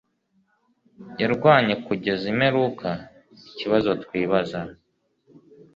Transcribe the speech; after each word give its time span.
Yarwanye 1.21 1.73
kugeza 1.85 2.23
imperuka 2.33 2.89
ikibazo 3.49 3.89
twibaza 4.03 4.59